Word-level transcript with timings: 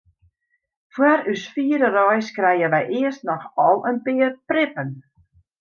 Foar 0.97 1.19
ús 1.33 1.43
fiere 1.57 1.91
reis 1.97 2.31
krije 2.39 2.71
wy 2.75 2.81
earst 3.01 3.29
noch 3.29 3.47
al 3.67 3.79
in 3.91 4.03
pear 4.07 4.33
prippen. 4.49 4.91